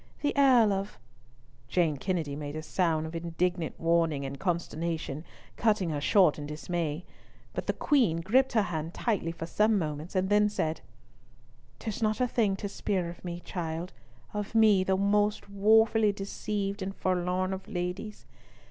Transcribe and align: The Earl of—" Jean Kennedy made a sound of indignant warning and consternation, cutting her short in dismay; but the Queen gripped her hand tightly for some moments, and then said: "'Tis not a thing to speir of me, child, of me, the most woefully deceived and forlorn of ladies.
The 0.23 0.33
Earl 0.35 0.73
of—" 0.73 0.97
Jean 1.67 1.97
Kennedy 1.97 2.35
made 2.35 2.55
a 2.55 2.63
sound 2.63 3.05
of 3.05 3.15
indignant 3.15 3.79
warning 3.79 4.25
and 4.25 4.39
consternation, 4.39 5.23
cutting 5.57 5.91
her 5.91 6.01
short 6.01 6.39
in 6.39 6.47
dismay; 6.47 7.05
but 7.53 7.67
the 7.67 7.73
Queen 7.73 8.21
gripped 8.21 8.53
her 8.53 8.63
hand 8.63 8.95
tightly 8.95 9.31
for 9.31 9.45
some 9.45 9.77
moments, 9.77 10.15
and 10.15 10.29
then 10.29 10.49
said: 10.49 10.81
"'Tis 11.77 12.01
not 12.01 12.19
a 12.19 12.27
thing 12.27 12.55
to 12.55 12.67
speir 12.67 13.11
of 13.11 13.23
me, 13.23 13.41
child, 13.41 13.93
of 14.33 14.55
me, 14.55 14.83
the 14.83 14.97
most 14.97 15.47
woefully 15.51 16.11
deceived 16.11 16.81
and 16.81 16.95
forlorn 16.95 17.53
of 17.53 17.67
ladies. 17.67 18.25